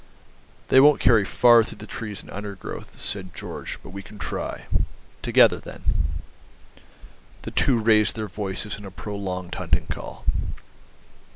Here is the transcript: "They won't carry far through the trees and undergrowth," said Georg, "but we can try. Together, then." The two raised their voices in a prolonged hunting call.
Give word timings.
"They 0.69 0.79
won't 0.79 0.99
carry 0.99 1.23
far 1.23 1.63
through 1.63 1.77
the 1.77 1.85
trees 1.85 2.23
and 2.23 2.31
undergrowth," 2.31 2.99
said 2.99 3.35
Georg, 3.35 3.69
"but 3.83 3.91
we 3.91 4.01
can 4.01 4.17
try. 4.17 4.65
Together, 5.21 5.59
then." 5.59 5.83
The 7.43 7.51
two 7.51 7.77
raised 7.77 8.15
their 8.15 8.27
voices 8.27 8.79
in 8.79 8.85
a 8.85 8.89
prolonged 8.89 9.53
hunting 9.53 9.85
call. 9.85 10.25